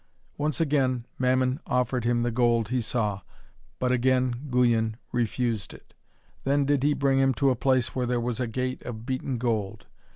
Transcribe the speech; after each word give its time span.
Once 0.35 0.59
again 0.59 1.05
Mammon 1.19 1.59
offered 1.67 2.05
him 2.05 2.23
the 2.23 2.31
gold 2.31 2.69
he 2.69 2.81
saw, 2.81 3.21
but 3.77 3.91
again 3.91 4.47
Guyon 4.49 4.97
refused 5.11 5.75
it. 5.75 5.93
Then 6.43 6.65
did 6.65 6.81
he 6.81 6.95
bring 6.95 7.19
him 7.19 7.35
to 7.35 7.51
a 7.51 7.55
place 7.55 7.93
where 7.93 8.19
was 8.19 8.39
a 8.39 8.47
gate 8.47 8.81
of 8.81 9.05
beaten 9.05 9.37
gold. 9.37 9.85